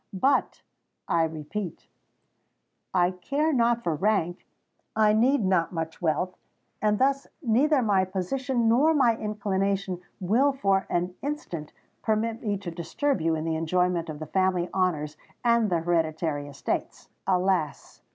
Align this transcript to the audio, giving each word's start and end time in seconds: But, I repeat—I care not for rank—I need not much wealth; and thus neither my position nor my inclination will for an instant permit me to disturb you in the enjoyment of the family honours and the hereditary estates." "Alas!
But, 0.13 0.63
I 1.07 1.25
repeat—I 2.95 3.11
care 3.11 3.53
not 3.53 3.83
for 3.83 3.93
rank—I 3.93 5.13
need 5.13 5.45
not 5.45 5.73
much 5.73 6.01
wealth; 6.01 6.39
and 6.81 6.97
thus 6.97 7.27
neither 7.43 7.83
my 7.83 8.05
position 8.05 8.67
nor 8.67 8.95
my 8.95 9.15
inclination 9.15 10.01
will 10.19 10.53
for 10.53 10.87
an 10.89 11.13
instant 11.21 11.71
permit 12.01 12.41
me 12.41 12.57
to 12.57 12.71
disturb 12.71 13.21
you 13.21 13.35
in 13.35 13.45
the 13.45 13.55
enjoyment 13.55 14.09
of 14.09 14.17
the 14.17 14.25
family 14.25 14.71
honours 14.73 15.17
and 15.45 15.69
the 15.69 15.81
hereditary 15.81 16.47
estates." 16.47 17.07
"Alas! 17.27 18.01